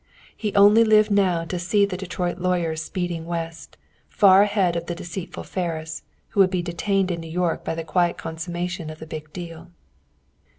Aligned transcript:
He 0.35 0.51
only 0.55 0.83
lived 0.83 1.11
now 1.11 1.45
to 1.45 1.59
see 1.59 1.85
the 1.85 1.95
Detroit 1.95 2.39
lawyer 2.39 2.75
speeding 2.75 3.27
west, 3.27 3.77
far 4.09 4.39
on 4.39 4.45
ahead 4.45 4.75
of 4.75 4.87
the 4.87 4.95
deceitful 4.95 5.43
Ferris, 5.43 6.01
who 6.29 6.39
would 6.39 6.49
be 6.49 6.63
detained 6.63 7.11
in 7.11 7.21
New 7.21 7.29
York 7.29 7.63
by 7.63 7.75
the 7.75 7.83
quiet 7.83 8.17
consummation 8.17 8.89
of 8.89 8.97
the 8.97 9.05
big 9.05 9.31
deal. 9.31 9.69